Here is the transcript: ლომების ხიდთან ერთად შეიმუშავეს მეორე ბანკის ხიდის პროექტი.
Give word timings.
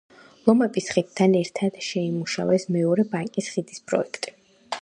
ლომების 0.45 0.87
ხიდთან 0.95 1.35
ერთად 1.41 1.77
შეიმუშავეს 1.89 2.67
მეორე 2.79 3.09
ბანკის 3.15 3.55
ხიდის 3.57 3.89
პროექტი. 3.93 4.39